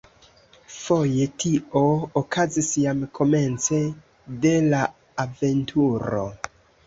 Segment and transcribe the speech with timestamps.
[0.75, 1.81] Foje tio
[2.21, 3.81] okazis jam komence
[4.47, 4.81] de la
[5.27, 6.25] aventuro.